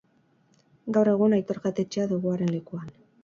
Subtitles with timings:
[0.95, 2.91] Gaur egun Aitor Jatetxea dugu haren lekuan.